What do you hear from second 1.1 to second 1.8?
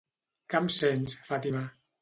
Fàtima?!